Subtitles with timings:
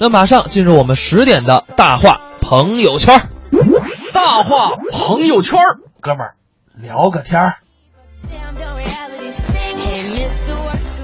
[0.00, 3.28] 那马上进入我们十点的大话朋友圈儿。
[4.12, 6.36] 大话朋友圈儿，哥们儿
[6.80, 7.54] 聊个天儿。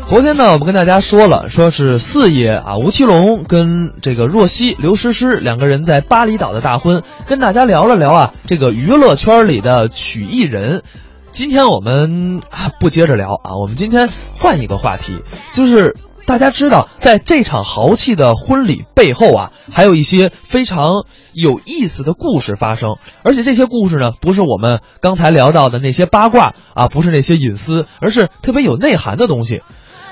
[0.07, 10.85] 昨天呢，我们跟大家说了，说是四爷啊，吴奇隆跟这个若曦、刘诗诗两个人在巴厘岛的大婚，跟大家聊了聊啊，这个娱乐圈里的曲艺人。
[11.33, 14.09] 今天我们啊不接着聊啊，我们今天
[14.39, 15.21] 换一个话题，
[15.53, 15.97] 就是
[16.27, 29.63] 大家知道，在这场豪气的婚礼背后啊，还有一些非常有意思的故事发生，而且这些故事呢，不是我们刚才聊到的那些八卦啊，不是那些隐私，而是特别有内涵的东西。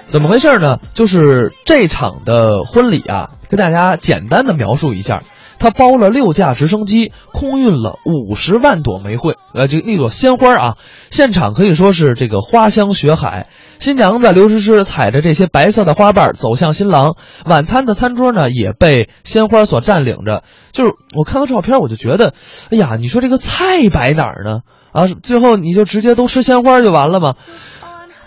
[0.07, 0.79] 怎么回事呢？
[0.93, 5.23] 就是这场的婚礼啊，跟大家简单的描述一下。
[5.59, 10.77] 他包了六架直升机，空运了五十万朵玫瑰，呃，这那朵鲜花啊，
[11.11, 13.47] 现场可以说是这个花香雪海。
[13.83, 20.45] 新娘子刘诗诗踩着这些白色的花瓣走向新郎，晚餐的餐桌呢也被鲜花所占领着。
[20.71, 22.33] 就是我看到照片，我就觉得，
[22.71, 24.61] 哎呀，你说这个菜摆哪儿呢？
[24.93, 27.35] 啊，最后你就直接都吃鲜花就完了吗？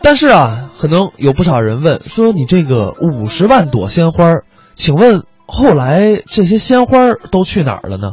[0.02, 4.26] 但是啊，可能有不少人问说，你这个五十万朵鲜花，
[4.74, 5.24] 请问？
[5.48, 8.08] 后来这些鲜花都去哪儿了呢？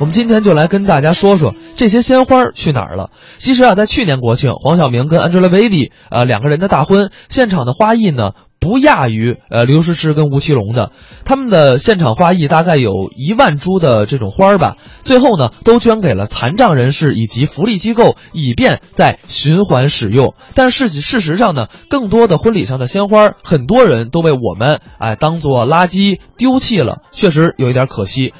[0.00, 3.10] 我们今天就来跟大家说说这些鲜花去哪儿了。
[3.36, 10.90] 其实啊，在去年国庆，黄晓明跟 Angelababy 呃两个人的大婚，现场的花艺呢不亚于呃刘诗诗跟吴奇隆的。
[11.26, 20.32] 他们的现场花艺大概有一万株的这种花吧，最后呢都捐给了残障人士以及福利机构，以便再循环使用。
[20.54, 28.32] 但是事事实上呢，更多的婚礼上的鲜花，很多人都被我们哎当做垃圾丢弃了，确实有一点可惜。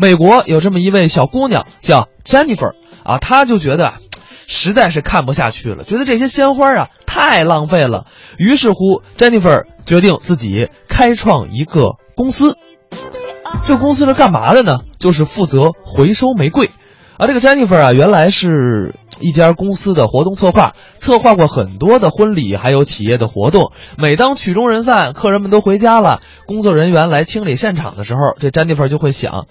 [0.00, 8.06] 美国有这么一位小姑娘叫 Jennifer 啊，她就觉得实在是看不下去了，觉得这些鲜花啊太浪费了。
[8.38, 12.56] 于是乎，Jennifer 决定自己开创一个公司。
[13.64, 14.82] 这公司是干嘛的呢？
[15.00, 16.70] 就是负责回收玫瑰。
[17.18, 23.72] 而这个 Jennifer 啊，原来是一家公司的活动策划，策划过很多的婚礼，还有企业的活动。
[23.98, 29.46] 每当曲终人散，客人们都回家了，工作人员来清理现场的时候，这 Jennifer 就会想：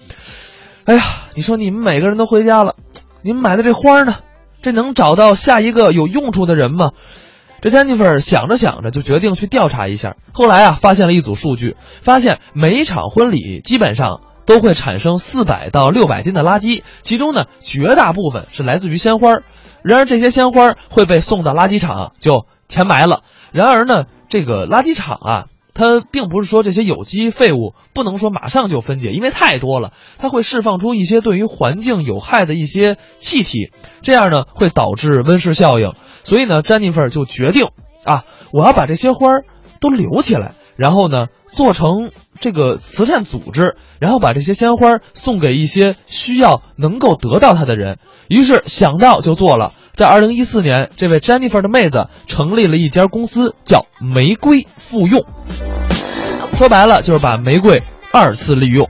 [0.85, 1.01] 哎呀，
[1.35, 2.75] 你说你们每个人都回家了，
[3.21, 4.15] 你们买的这花呢？
[4.61, 6.91] 这能找到下一个有用处的人吗？
[7.59, 10.15] 这 Jennifer 想着想着，就决定去调查一下。
[10.31, 14.21] 后来啊，发现了一组数据，发现每一场婚礼基本上。
[14.47, 19.41] 都会产生四百到六百斤的垃圾，其中呢，绝大部分是来自于鲜花。
[19.83, 23.21] 然而，这些鲜花会被送到垃圾场就填埋了。
[23.51, 33.71] 然而呢，这个垃圾场啊，它并不是说这些有机废物不能说马上就分解，因为太多了，它会释放出一些对于环境有害的一些气体，
[34.01, 35.91] 这样呢会导致温室效应。
[36.23, 37.67] 所以呢，詹妮弗就决定
[38.05, 39.27] 啊，我要把这些花
[39.81, 40.53] 都留起来。
[40.77, 47.97] 然后呢，做成这个慈善组织，然后把这些鲜花送给一些需要能够得到它的人。
[48.27, 49.73] 于是想到就做了。
[49.91, 55.25] 在二零一四年，这位 Jennifer 的妹子成立了一家公司，叫玫瑰复用。
[56.53, 57.81] 说白了就是把玫瑰
[58.13, 58.87] 二次利用。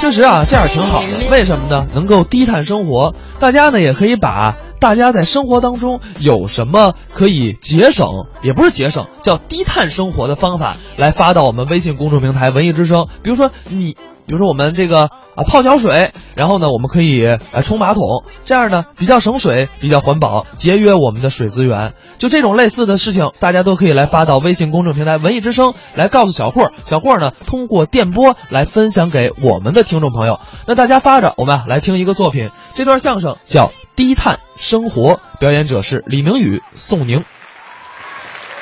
[0.00, 1.28] 确实啊，这样挺好的。
[1.30, 1.86] 为什么呢？
[1.94, 8.06] 能够低碳生活，大家呢也可以把大家在生活当中有什么可以节省，
[8.40, 13.08] 也不是节省，叫低碳生活的方法来发到我们微信公众平台“文艺之声”。
[13.24, 13.96] 比如说你。
[14.24, 21.94] 比如说我们这个啊泡脚水，然后呢我们可以呃冲马桶，这样呢比较省水，比较环保，节约我们的水资源。
[22.18, 30.38] 就这种类似的事情，大家都可以来发到微信公众平台“文艺之声”来告诉小霍，小霍呢通过电波来分享给我们的听众朋友。
[30.68, 33.66] 那大家发着，我们来听一个作品，这段相声叫
[33.96, 37.24] 《低碳生活》，表演者是李明宇、宋宁。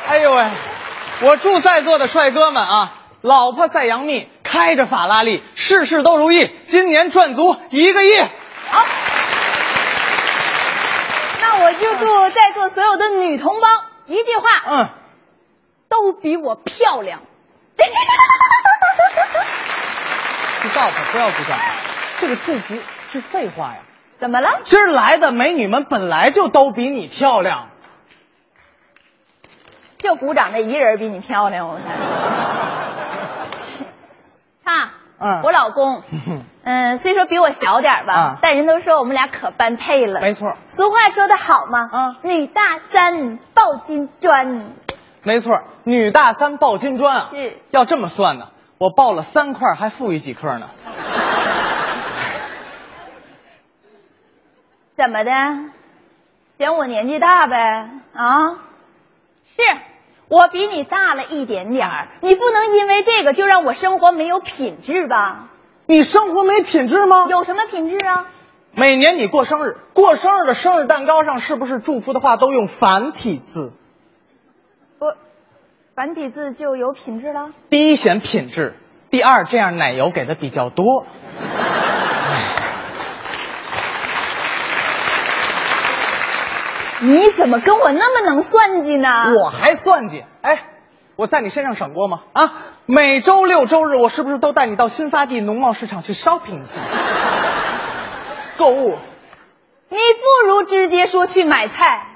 [0.06, 0.48] 哎呦喂，
[1.20, 4.28] 我祝在座的帅哥们啊，老婆在杨幂。
[4.42, 8.18] 开着法拉利，事事都如意，今年赚足一个亿。
[8.18, 8.84] 好，
[11.40, 13.68] 那我就祝在座所有的女同胞
[14.06, 14.88] 一句话，嗯，
[15.88, 17.20] 都比我漂亮。
[20.62, 20.94] 知道吧？
[21.12, 21.56] 不要鼓掌，
[22.20, 22.76] 这个祝福
[23.12, 23.78] 是废话呀。
[24.20, 24.60] 怎么了？
[24.64, 27.68] 今儿来的美女们本来就都比你漂亮，
[29.98, 31.96] 就鼓掌那一人比你漂亮，我看。
[34.62, 36.02] 爸， 嗯，我老公，
[36.64, 40.20] 嗯，虽说比我小点吧，但人都说我们俩可般配了。
[40.20, 44.66] 没错，俗话说的好嘛，嗯，女大三抱金砖。
[45.22, 47.28] 没错，女大三抱金砖啊。
[47.30, 50.68] 是，要这么算呢，我抱了三块，还富裕几克呢？
[55.00, 55.32] 怎么的？
[56.44, 57.88] 嫌我年纪大呗？
[58.12, 58.58] 啊？
[59.46, 59.62] 是。
[60.28, 65.48] 我比你大了一点点儿，你不能因为这个就让我生活没有品质吧？
[65.86, 67.28] 你生活没品质吗？
[67.30, 68.26] 有什么品质啊？
[68.74, 73.72] 每年你过生日，过生日的生日蛋糕上是不是祝福的话都用繁体字？
[74.98, 75.06] 不，
[75.94, 77.52] 繁体字就有品质了。
[77.70, 78.76] 第一显品质，
[79.08, 81.06] 第二这样奶油给的比较多。
[87.00, 89.32] 你怎么跟我那么能算计呢？
[89.34, 90.24] 我还算计？
[90.42, 90.64] 哎，
[91.16, 92.20] 我在你身上省过吗？
[92.34, 92.52] 啊，
[92.84, 96.80] 每周六周日我是不是都带你到新发地农贸市场去 shopping 一下，
[98.58, 98.98] 购物？
[99.88, 102.06] 你不如直接说去买菜。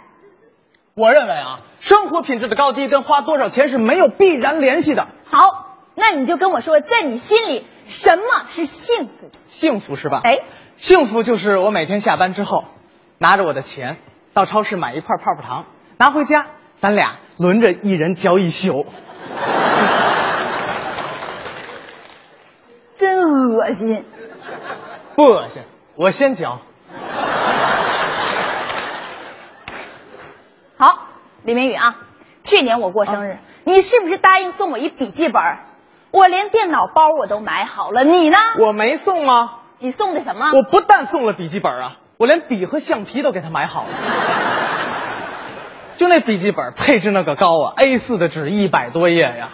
[0.95, 5.09] 我认为啊，生活品质的高低跟花多少钱是没有必然联系的。
[5.29, 9.31] 好，那你就跟我说，在你心里什么是幸福？
[9.49, 10.21] 幸福是吧？
[10.23, 10.41] 哎，
[10.77, 12.67] 幸福就是我每天下班之后，
[13.19, 13.97] 拿着我的钱。
[14.35, 15.67] 到超市买一块泡泡糖，
[15.97, 16.47] 拿回家，
[16.81, 18.87] 咱俩轮着一人嚼一宿，
[22.93, 24.05] 真恶心。
[25.15, 25.63] 不恶心，
[25.95, 26.59] 我先嚼。
[30.77, 31.07] 好，
[31.45, 31.95] 李明宇啊，
[32.43, 35.41] 去年我过生日，你是不是答应送我一笔记本？
[36.11, 38.37] 我连电脑包我都买好了，你呢？
[38.59, 39.61] 我没送啊。
[39.79, 40.51] 你送的什么？
[40.53, 41.99] 我不但送了笔记本啊。
[42.25, 43.91] 我连笔和橡皮都给他买好了，
[45.95, 49.51] 就那笔记本配置那个高啊，A 四的纸一百多页呀。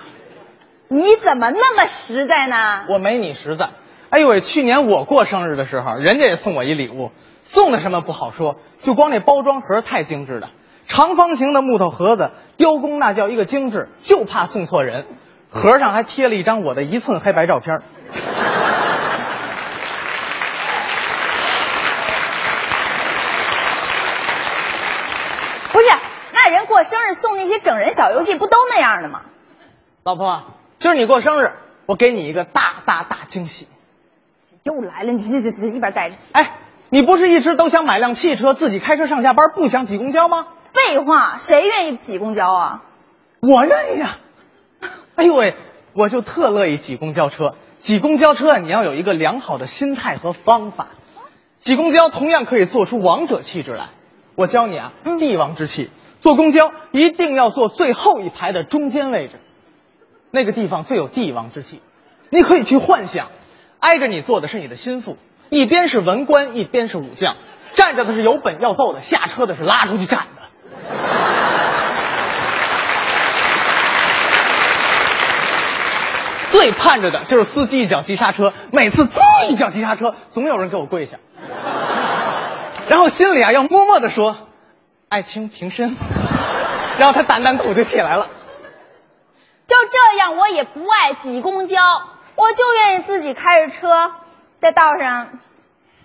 [0.86, 2.84] 你怎么那么实在呢？
[2.88, 3.70] 我没你实在。
[4.10, 7.10] 哎呦喂，去年我过生日的时候，人家也送我一礼物，
[7.42, 10.50] 送的什么不好说，就光那包装盒太精致了，
[10.86, 15.06] 长方形的木头盒子，雕工那叫一个精致，就怕送错人。
[15.50, 17.80] 盒上还贴了一张我的一寸黑白照片。
[26.50, 29.24] 人过生日送那些整人小游戏，不都那样的吗？
[30.02, 30.44] 老婆，
[30.78, 31.52] 今儿你过生日，
[31.84, 33.68] 我给你一个大大大惊喜。
[34.62, 36.32] 又来了，你这这这一边待着去。
[36.32, 36.56] 哎，
[36.88, 40.46] 你不是一直都想买辆汽车，自己开车上下班，不想挤公交吗？
[40.72, 42.82] 废话，谁愿意挤公交啊？
[43.40, 44.16] 我愿意呀。
[45.16, 45.56] 哎呦喂，
[45.92, 47.56] 我就特乐意挤公交车。
[47.78, 50.88] 挤公交车，你要有一个良好的心态和方法。
[51.58, 53.88] 挤公交同样可以做出王者气质来。
[54.34, 55.90] 我教你啊，帝王之气。
[56.22, 59.40] 坐公交一定要坐最后一排的中间位置，
[60.30, 61.80] 那个地方最有帝王之气。
[62.28, 63.28] 你可以去幻想，
[63.80, 65.16] 挨着你坐的是你的心腹，
[65.48, 67.36] 一边是文官，一边是武将，
[67.72, 70.42] 站着的是有本要奏的，下车的是拉出去斩的。
[76.50, 79.18] 最盼着的就是司机一脚急刹车，每次滋
[79.48, 81.16] 一脚急刹车，总有人给我跪下，
[82.90, 84.36] 然后心里啊要默默的说。
[85.10, 85.96] 爱卿平身，
[86.96, 88.30] 然后他胆胆苦就起来了。
[89.66, 91.82] 就这样，我也不爱挤公交，
[92.36, 93.88] 我就愿意自己开着车
[94.60, 95.40] 在道上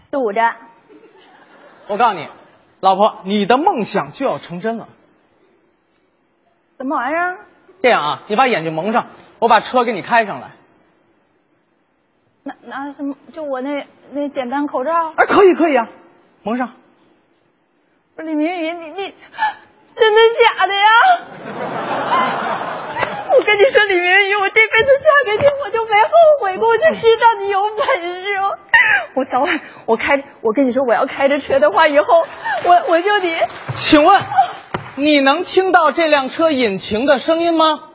[0.09, 0.55] 堵着。
[1.87, 2.27] 我告诉你，
[2.79, 4.87] 老婆，你的梦想就要成真了。
[6.75, 7.45] 什么玩意儿？
[7.83, 10.53] 这样啊，你把眼睛蒙上，我把车给你开上来。
[12.41, 13.15] 拿拿什么？
[13.31, 14.91] 就我那那简单口罩？
[15.15, 15.87] 哎，可以可以啊，
[16.41, 16.73] 蒙上。
[18.15, 19.13] 不是李明宇，你你
[19.93, 20.89] 真的假的呀？
[23.37, 26.09] 我跟你说，李明宇，我这辈子嫁给你，我就没后
[26.39, 28.25] 悔过，我就知道你有本事。
[29.15, 32.25] 我早晚我开，我跟你说，我要开着车的话，以后
[32.63, 33.49] 我我就得。
[33.75, 34.23] 请问，
[34.95, 37.89] 你能听到这辆车引擎的声音吗？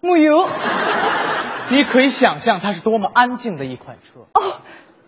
[0.00, 0.48] 木有。
[1.68, 4.20] 你可以想象它是多么安静的一款车。
[4.32, 4.61] 哦，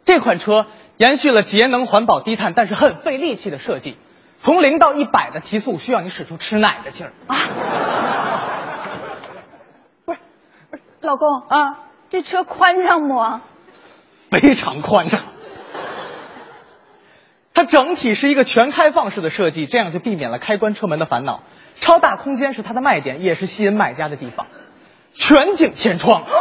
[0.05, 0.67] 这款车。
[0.97, 3.97] 延续了节能环保低碳，但是很费力气的设计。
[4.39, 7.35] 从零到一百的提速需要你使出吃奶的劲儿啊！
[10.07, 10.19] 不是，
[10.71, 11.81] 不是，老公啊，
[12.11, 13.41] 这车宽敞不？
[14.31, 15.21] 非常宽敞。
[17.53, 21.43] 它整体是一个全开放式的设计，这样就避免了开关车门的烦恼。
[21.75, 24.47] 超大空间是它的卖点，也是吸引买家的地方。
[25.13, 26.23] 全景天窗。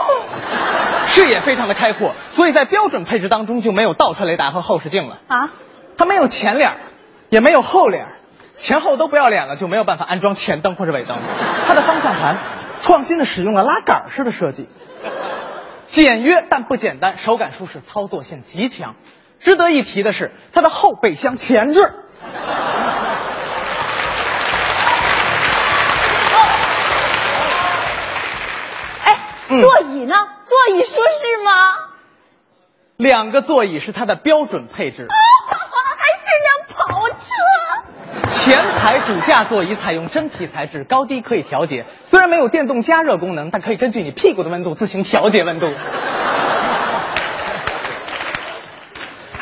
[1.13, 5.51] 视野非常的开阔，所以在标准配置当中就没有倒车雷达和后视镜了啊。
[5.96, 6.77] 它没有前脸，
[7.29, 8.15] 也没有后脸，
[8.58, 11.15] 前后都不要脸了，就没有办法安装前灯或者尾灯。
[11.67, 12.39] 它的方向盘
[12.82, 14.67] 创新的使用了拉杆式的设计，
[15.86, 18.96] 简约但不简单，手感舒适，操作性极强。
[19.39, 21.93] 值得一提的是，它的后备箱前置。
[29.03, 29.17] 哎
[29.60, 30.15] 座椅呢？
[30.53, 31.51] 座椅舒适吗？
[32.95, 37.25] 两个座椅是它的标准配置，还是辆跑车。
[38.38, 41.88] 前排主驾座椅采用真皮材质，高低可以调节。
[42.05, 45.72] 虽然没有电动加热功能，但可以根据你屁股的温度自行调节温度。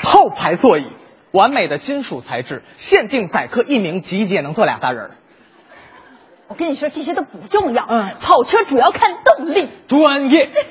[0.01, 0.87] 后排座椅，
[1.31, 5.11] 完美的金属材质，限定载客一名，集结能坐俩大人儿。
[6.47, 7.85] 我跟你说，这些都不重要。
[7.89, 9.69] 嗯跑车主要看动力。
[9.87, 10.49] 专业。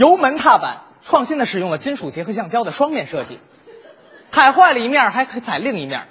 [0.00, 3.38] 油门踏板创新的使用了金属结合橡胶的双面设计，
[4.30, 6.06] 踩坏了一面还可以踩另一面，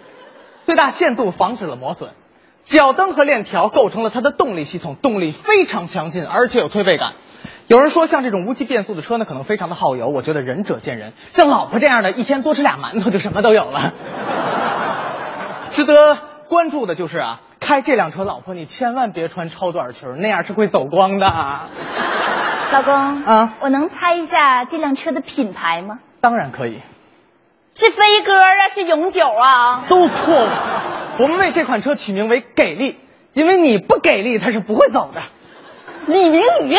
[0.64, 2.12] 最大限度防止了磨损。
[2.64, 7.14] 脚蹬和链条构成了它的动力系统，动力非常强劲，而且有推背感。
[7.66, 10.10] 有人说，像这种无级变速的车呢，可能非常的耗油。
[10.10, 13.96] 我觉得仁者见仁，像老婆这样的，一天多吃俩馒头就什么都有了。
[15.74, 16.16] 值得
[16.48, 21.70] 关注的就是啊，开这辆车，老婆你千万别穿超短裙，那样是会走光的。
[22.72, 26.00] 老公啊我能猜一下这辆车的品牌吗？
[26.22, 26.82] 当然可以，
[27.74, 29.86] 是飞鸽啊，是永久啊？
[29.88, 31.16] 都错了。
[31.20, 33.00] 我们为这款车取名为“给力”，
[33.34, 35.22] 因为你不给力，它是不会走的。
[36.08, 36.78] 李明宇。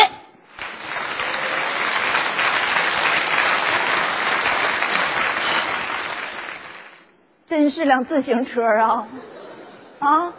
[7.47, 9.07] 真是辆自行车啊！
[9.99, 10.33] 啊！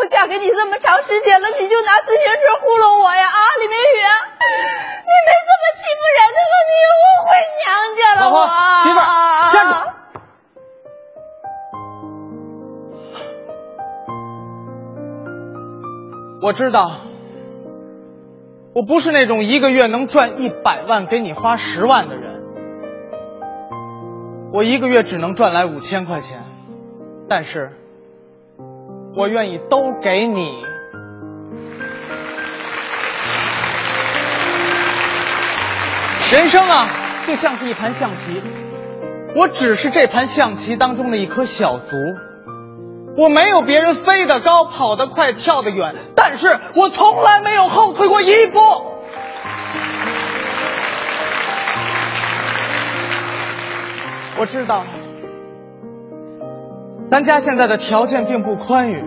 [0.00, 3.26] 我嫁给你这么长时间了，你就拿自行车糊弄我呀！
[3.26, 4.00] 啊，李明宇，
[5.04, 6.54] 你没这么欺负人的吗？
[6.70, 8.40] 你误会娘家了，老婆
[8.82, 8.96] 媳妇
[9.52, 9.74] 站住
[16.42, 17.02] 我知道，
[18.74, 22.42] 我不是那种一个月能赚一百万给你花十万的人，
[24.50, 26.46] 我一个月只能赚来五千块钱，
[27.28, 27.76] 但是
[29.20, 30.64] 我愿意都给你。
[36.32, 36.88] 人生啊，
[37.26, 38.40] 就像是一盘象棋，
[39.36, 41.96] 我只是这盘象棋当中的一颗小卒。
[43.18, 48.58] 我没有别人飞得高、跑得快、跳得远，但是我从来没有后退过一步。
[54.38, 54.82] 我知道，
[57.10, 59.02] 咱家现在的条件并不宽裕，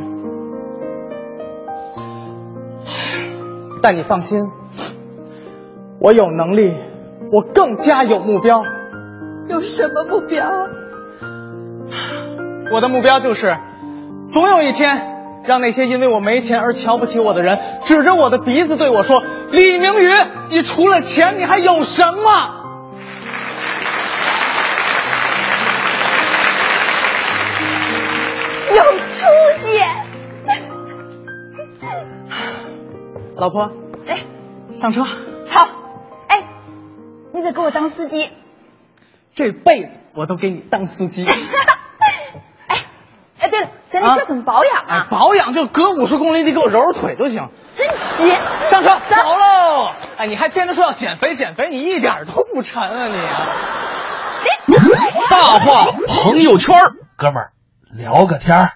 [3.82, 4.52] 但你放心，
[6.00, 6.74] 我有能力，
[7.32, 8.62] 我更加有目标。
[9.48, 10.46] 有什么目标？
[12.72, 13.56] 我的目标就是，
[14.34, 20.10] 总有一天，让那些因为我没钱而瞧不起我的人，指着我的鼻子对我说：“李明宇，
[20.50, 22.63] 你除了钱，你还有什么？”
[33.36, 33.72] 老婆，
[34.08, 34.20] 哎，
[34.80, 35.04] 上车。
[35.04, 35.68] 好，
[36.28, 36.44] 哎，
[37.34, 38.32] 你得给我当司机。
[39.34, 41.26] 这辈子我都给你当司机。
[42.68, 42.78] 哎，
[43.40, 47.50] 哎，对了，咱这车怎么保养哎啊？，保养就隔五十公里，你给我揉揉腿就行。
[47.76, 48.32] 真皮。
[48.70, 49.94] 上车，走走喽！
[50.18, 53.48] 哎，你还天天说要减肥减肥，你一点都不沉啊你啊！
[55.30, 56.76] 大话朋友圈
[57.18, 57.54] 哥们儿
[57.92, 58.70] 聊个天儿。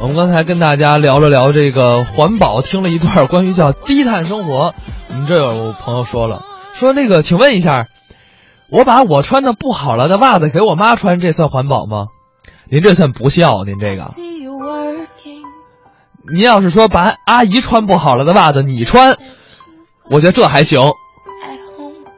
[0.00, 4.72] 我们刚才跟大家聊了聊这个环保，听了一段关于叫低碳生活。
[5.08, 7.88] 我们这有朋友说了，说那个，请问一下，
[8.70, 12.06] 我把我穿的不好了的袜子给我妈穿，这算环保吗？
[12.70, 14.12] 您这算不孝，您这个。
[16.32, 19.16] 您要是说把阿姨穿不好了的袜子你穿，
[20.08, 20.80] 我觉得这还行。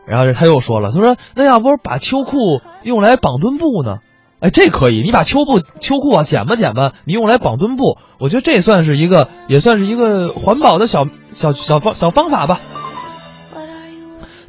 [0.06, 2.36] 然后他又说了，他说那要不把秋裤
[2.82, 4.00] 用来绑墩布呢？
[4.40, 12.60] 哎，这可以，你把秋布秋裤啊剪吧剪吧，你用来绑墩布，我觉得这算是一个，也算是一个环保的小小小方小方法吧。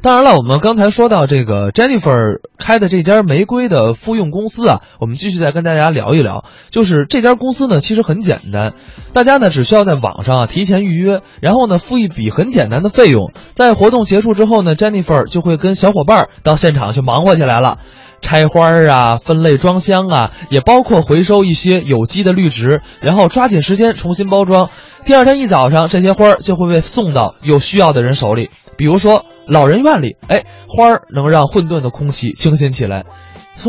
[0.00, 6.44] 当然了，我们刚才说到这个 Jennifer 开的这家玫瑰的复用公司啊，我们继续再跟大家聊一聊。
[6.70, 8.74] 就是这家公司呢，其实很简单，
[9.12, 17.78] 大家呢只需要在网上啊提前预约，然后呢付一笔很简单的费用，在活动结束之后呢，Jennifer 就会跟小伙伴到现场去忙活起来了。
[18.22, 24.70] 拆花儿啊，分类装箱啊，也包括回收一些有机的绿植，然后抓紧时间重新包装。
[25.04, 28.50] 第二天一早上，这些花儿就会被送到有需要的人手里。
[28.78, 33.02] 比如说老人院里，哎，花儿能让混沌的空气清新起来；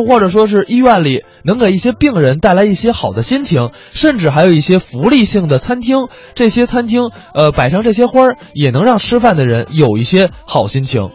[0.07, 11.09] 或者说是医院里，能给一些病人带来一些好的心情，甚至还有一些福利性的餐厅，这些餐厅呃摆上这些花儿，也能让吃饭的人有一些好心情。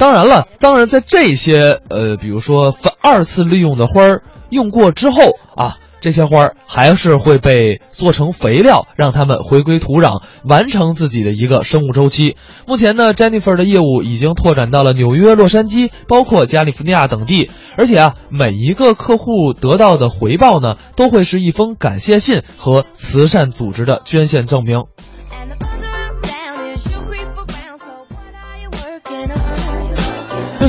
[0.00, 5.20] 当然了，当然在这些呃，比如说反二次利用的花儿用过之后
[5.54, 12.38] 啊，这些花儿还是会被做成肥料，让它们回归土壤，完成自己的一个生物周期。
[12.66, 17.50] 目前呢，Jennifer 的业务已经拓展到了纽约、洛杉矶，包括加利福尼亚等地。
[17.76, 24.84] 而且啊，每一个客户得到的回报呢，都会是一封感谢信和慈善组织的捐献证明。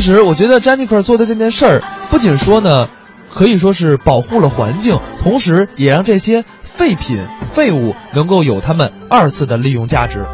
[0.02, 2.88] 其实，我觉得 Jennifer 做的这件事儿，不仅说呢，
[3.30, 7.22] 可以说是保护了环境，同时也让这些废品、
[7.54, 10.26] 废物能够有他们二次的利用价值。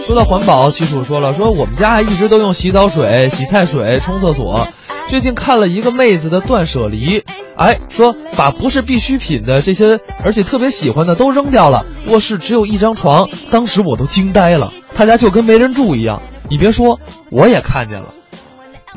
[0.00, 4.68] 说到环保，其实我说了，说我们家一直都用洗澡水、洗菜水冲厕所。
[5.08, 7.24] 最近看了一个妹子的断舍离，
[7.58, 11.84] 哎，说把不是必需品的这些，而且特别喜欢的都扔掉了。
[12.06, 16.22] 卧室只有一张床，当时我都惊呆了，他家就跟没人住一样。
[16.48, 18.14] 你别说，我也看见了，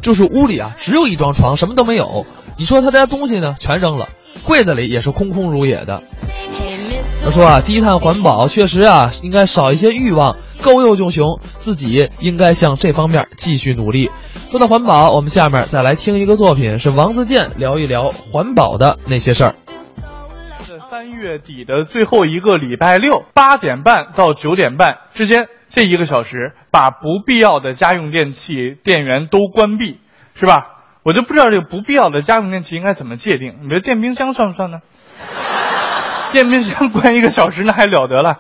[0.02, 2.26] 就是屋里啊只有一张床，什么都没有。
[2.58, 4.10] 你说他家东西呢，全扔了，
[4.44, 6.02] 柜子里也是空空如也的。
[7.24, 11.24] 他说啊，低碳环保确实啊，应该少一些欲望，够用就行，
[11.58, 14.10] 自己应该向这方面继续努力。
[14.50, 19.56] 说到环保，我们下面再来听一个作品，是王自健聊一聊环保的那些事儿。
[20.66, 30.00] 是三月底的最后一个礼拜六，八点半到九点半之间这一个小时，把不必要的家用电器电源都关闭，
[30.40, 30.74] 是吧？
[31.04, 33.60] 我就不知道这个不必要的家用电器应该怎么界定？
[33.62, 34.80] 你觉得电冰箱算不算呢？
[36.34, 38.40] 电冰箱关一个小时那还了得了，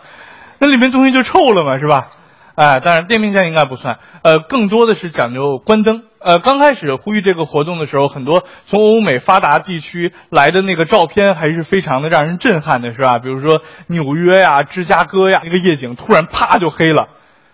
[0.60, 2.10] 那里面东西就臭了嘛，是吧？
[2.58, 6.06] 哎，当然电冰箱应该不算，呃，更多的是讲究关灯。
[6.20, 13.20] 呃，刚开始呼吁这个活动的时候，很多从欧美发达地区来的那个照片还是非常的让人震撼的，是吧？
[13.20, 17.10] 比如说纽约呀、芝加哥呀，那个夜景突然啪就黑了，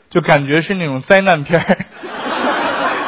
[0.09, 1.77] 就感觉是那种灾难片儿。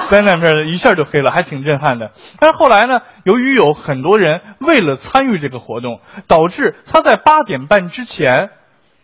[0.12, 2.12] 灾难片一下就黑了，还挺震撼的。
[2.42, 8.50] 但是后来呢，由于有很多人为了参与这个活动，导致他在八点半之前，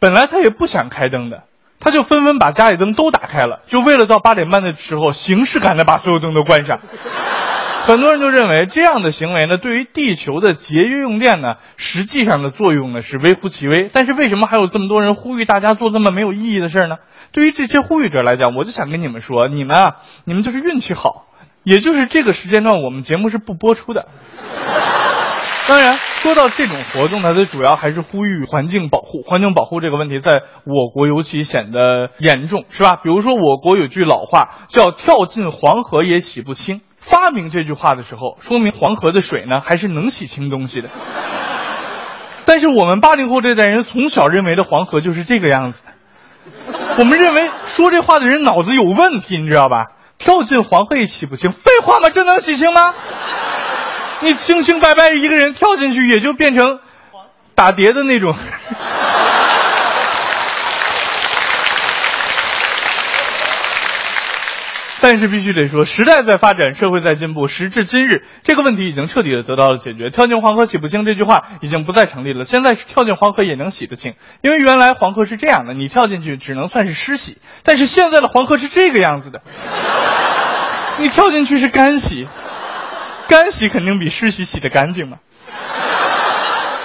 [0.02, 1.44] 本来他也不想开灯的，
[1.82, 6.80] 他就纷纷把家里灯都打开了，就为了到八点半的时候形式感的把所有灯都关上。
[7.84, 13.90] 很多人就认为这样的行为呢，对于地球的节约用电呢，实际上的作用呢是微乎其微。
[13.92, 16.98] 但是为什么还有这么多人呼吁大家做这么没有意义的事儿呢？
[17.32, 21.26] 对于这些呼吁者来讲，我就想跟你们说，你们啊，你们就是运气好，
[21.64, 24.06] 也就是这个时间段我们节目是不播出的。
[26.22, 29.24] 说到这种活动呢，它主要还是呼吁环境保护。
[29.28, 32.96] 环境保护这个问题在我国尤其显得严重，是吧？
[32.98, 36.82] 比如说，我国有句老话叫“跳进黄河也洗不清”。
[36.96, 40.90] 发明这句话的时候，说明黄河的水呢还是能洗清东西的。
[42.46, 49.88] 但是我们八零后这代人从小认为的黄河就是这个样子的，我们认为说这话的人脑子有问题，你知道吧？
[50.20, 52.12] 跳进黄河也洗不清，废话吗？
[52.12, 52.94] 这能洗清吗？
[54.22, 56.80] 你清清白白一个人跳进去，也就变成
[57.56, 58.36] 打碟的那种。
[65.04, 67.48] 但是必须得说，时代在发展，社会在进步。
[67.48, 70.12] 时至今日，这个问题已经彻底的得到了解决。
[70.12, 72.46] 跳进黄河洗不清这句话已经不再成立了。
[72.46, 79.42] 现在跳进黄河也能洗得清，因为原来黄河是这样的，你跳进去只能算是湿洗，但是现在的黄河是这个样子的，
[81.02, 82.28] 你跳进去是干洗，
[83.32, 85.20] 干洗肯定比湿洗洗得干净嘛，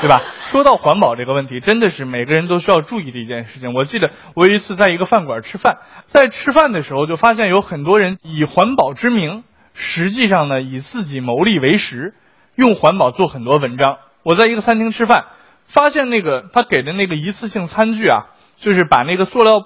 [0.01, 0.23] 对吧？
[0.47, 3.75] 说到环保这个问题，真的是每个人都需要注意的一件事情。
[3.75, 9.43] 我记得我有一次在一个饭馆吃饭，在吃饭的时候就发现有很多人以环保之名，
[9.75, 12.15] 实际上呢以自己牟利为实，
[12.55, 13.99] 用环保做很多文章。
[14.23, 15.25] 我在一个餐厅吃饭，
[15.65, 19.65] 发现那个他给的那个一次性餐具啊，就是把那个塑料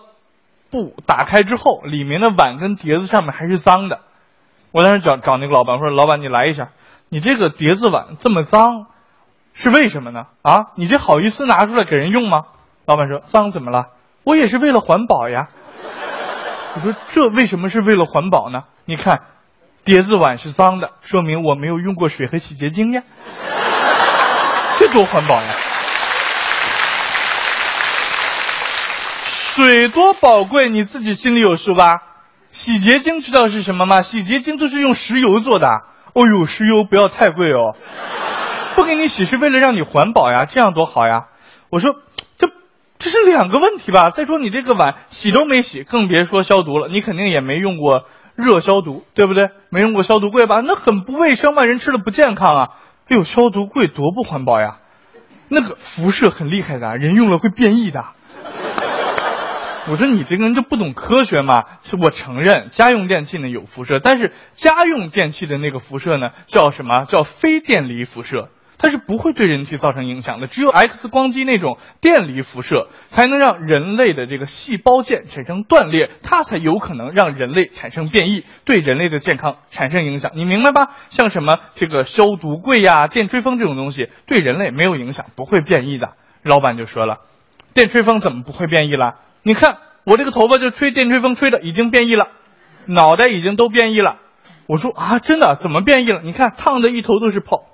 [0.71, 4.01] 布打开之后，里面的碗跟碟子上面还是脏的。
[4.73, 6.69] 我当时找找那个老板我说：“老板，你来一下，
[7.09, 8.87] 你这个碟子碗这么脏。”
[9.53, 10.27] 是为什么呢？
[10.43, 12.45] 啊，你这好意思拿出来给人用吗？
[12.87, 13.89] 老板说脏怎么了？
[14.23, 15.49] 我也是为了环保呀。
[16.77, 18.63] 我说这为什么是为了环保呢？
[18.85, 19.23] 你看，
[19.83, 23.03] 碟子碗是脏的，说明我没有用过水和洗洁精呀。
[24.79, 25.49] 这多环保呀！
[29.27, 32.03] 水多宝贵，你自己心里有数吧？
[32.51, 34.03] 洗洁精知道是什么吗？
[34.03, 35.69] 洗洁精都是用石油做的。
[36.13, 37.77] 哦呦，石油不要太贵哦。
[38.75, 41.27] 不给你洗是为了让你环保呀，这样多好呀！
[41.71, 41.95] 我说，
[42.39, 42.49] 这
[42.99, 44.11] 这是两个问题吧？
[44.11, 46.89] 再说你这个碗洗都没洗，更别说消毒了。
[46.89, 49.51] 你肯定也没用过热消毒，对不对？
[49.69, 50.61] 没用过消毒柜吧？
[50.65, 52.69] 那很不卫生嘛，人吃了不健康啊！
[53.09, 54.79] 哎呦，消毒柜多不环保呀！
[55.49, 58.05] 那个辐射很厉害的，人用了会变异的。
[59.89, 61.65] 我说你这个人就不懂科学嘛？
[61.83, 67.05] 是我承认家用电器呢有辐射，但是家用电器的那个辐射呢叫什么？
[67.07, 70.47] 叫非电离辐射，它是不会对人体造成影响的。
[70.47, 80.33] 只有 X 光机那种电离辐射才能让人类的这个细胞键产生断裂，它才有可能让人类产生变异，对人类的健康产生影响。
[80.35, 80.89] 你明白吧？
[81.09, 86.13] 像什么这个消毒柜呀、电吹风这种东西，对人类没有影响，不会变异的。
[86.43, 87.21] 老板就说了，
[87.73, 89.15] 电吹风怎么不会变异了？
[89.43, 92.29] 你看我这个头发就吹电吹风吹的已经变异了，
[92.87, 94.17] 脑袋已经都变异了。
[94.67, 96.21] 我说啊，真的怎么变异了？
[96.23, 97.65] 你看烫的一头都是泡。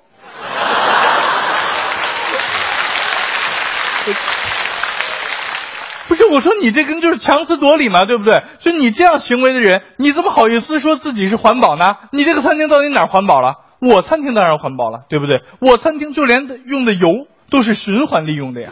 [6.07, 8.43] 不是我说你这跟就是强词夺理嘛，对不对？
[8.59, 11.95] 就你这样行为的人，你怎么好意思说自己是环保呢？
[12.11, 13.55] 你这个餐厅到底哪环保了？
[13.79, 15.41] 我餐厅当然环保了，对不对？
[15.59, 17.09] 我餐厅就连用的油
[17.49, 18.71] 都是循环利用的呀。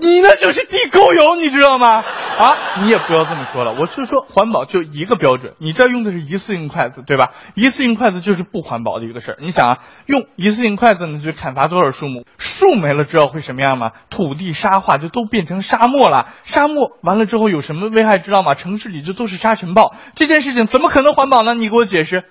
[0.00, 2.04] 你那就是地沟油，你知道吗？
[2.38, 7.32] 啊，你也不要这么说了，我就说环保就一个标准，你这用的是一次性筷子，对吧？
[7.54, 9.38] 一次性筷子就是不环保的一个事儿。
[9.40, 12.24] 你想啊，用一次性筷子呢，就砍伐多少树木？
[12.38, 13.90] 树没了，之后会什么样吗？
[14.10, 16.28] 土地沙化，就都变成沙漠了。
[16.44, 18.54] 沙漠完了之后有什么危害，知道吗？
[18.54, 21.54] 城市里就都是沙尘暴，这件事情怎么可能环保呢？
[21.54, 22.24] 你给我解释。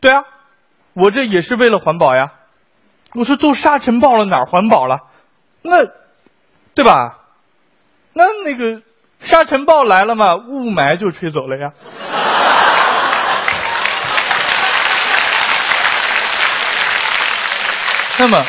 [0.00, 0.22] 对啊，
[0.92, 2.32] 我这也是为了环保呀。
[3.14, 4.98] 我说都沙尘暴了，哪环保了？
[5.62, 5.84] 那，
[6.80, 7.18] 对吧？
[8.14, 8.80] 那那个
[9.18, 11.72] 沙尘暴来了嘛，雾霾就吹走了呀。
[18.18, 18.42] 那么，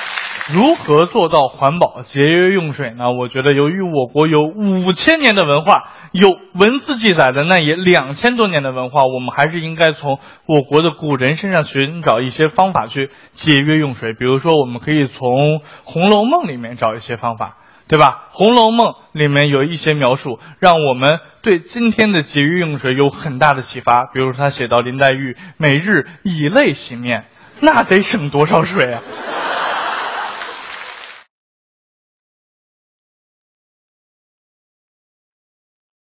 [0.53, 3.11] 如何做到环保节约用水呢？
[3.11, 14.13] 我觉得，由于我国有五千年的文化，有文字记载的那也两千多年的文化，我们还是应该从我国的古人身上寻找一些方法去节约用水。
[14.13, 17.57] 比如说，我们可以从《红楼梦》里面找一些方法。
[17.87, 18.29] 对吧？
[18.35, 24.05] 《红楼梦》里面有一些描述，让我们对今天的节约用水有很大的启发。
[24.13, 27.25] 比如，他写到林黛玉每日以泪洗面，
[27.61, 29.01] 那得省多少水啊？